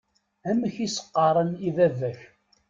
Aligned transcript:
Amek 0.49 0.75
i 0.85 0.87
s-qqaṛen 0.95 1.51
i 1.67 1.69
baba-k? 1.75 2.19